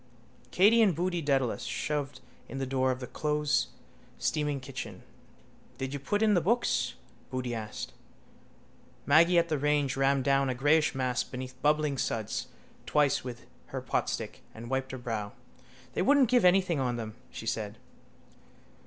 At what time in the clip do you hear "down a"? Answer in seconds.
10.23-10.55